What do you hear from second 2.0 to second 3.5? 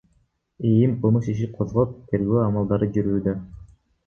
тергөө амалдары жүрүүдө.